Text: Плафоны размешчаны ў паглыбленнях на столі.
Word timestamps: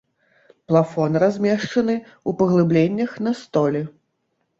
Плафоны 0.69 1.19
размешчаны 1.23 1.95
ў 1.97 2.29
паглыбленнях 2.39 3.11
на 3.27 3.35
столі. 3.43 3.83